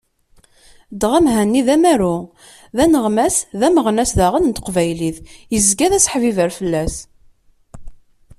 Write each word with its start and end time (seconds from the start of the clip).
Dɣa, 1.01 1.19
Mhenni 1.25 1.61
d 1.67 1.69
amaru, 1.75 2.17
d 2.75 2.77
aneɣmas, 2.83 3.35
d 3.59 3.61
ameɣnas 3.67 4.11
daɣen 4.19 4.47
n 4.51 4.51
teqbaylit, 4.57 5.17
yezga 5.53 5.87
d 5.91 5.93
aseḥbibber 5.97 6.49
fell-as. 6.57 6.95